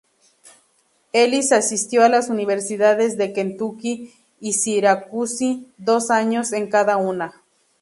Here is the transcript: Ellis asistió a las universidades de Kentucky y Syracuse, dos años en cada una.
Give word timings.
Ellis 1.13 1.51
asistió 1.51 2.03
a 2.03 2.09
las 2.09 2.31
universidades 2.31 3.17
de 3.19 3.33
Kentucky 3.33 4.11
y 4.39 4.53
Syracuse, 4.53 5.59
dos 5.77 6.09
años 6.09 6.53
en 6.53 6.69
cada 6.71 6.97
una. 6.97 7.43